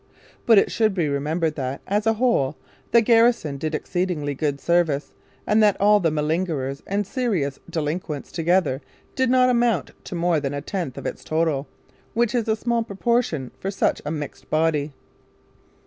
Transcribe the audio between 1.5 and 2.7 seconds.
that, as a whole,